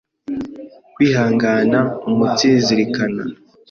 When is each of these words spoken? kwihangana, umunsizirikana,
kwihangana, 0.93 1.79
umunsizirikana, 2.09 3.23